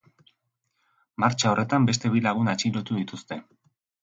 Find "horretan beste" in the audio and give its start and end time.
1.51-2.11